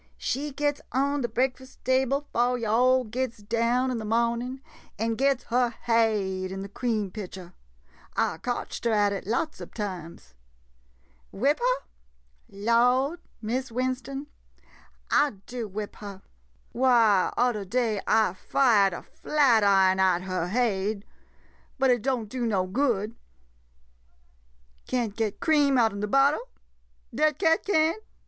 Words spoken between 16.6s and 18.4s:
Why, udder day I